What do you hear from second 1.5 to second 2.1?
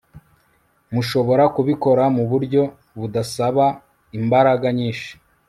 kubikora